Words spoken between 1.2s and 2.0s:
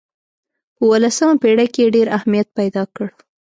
پېړۍ کې یې